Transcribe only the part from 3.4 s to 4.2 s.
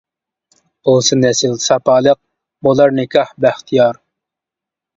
بەختىيار.